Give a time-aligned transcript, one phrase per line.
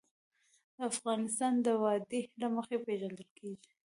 [0.89, 3.71] افغانستان د وادي له مخې پېژندل کېږي.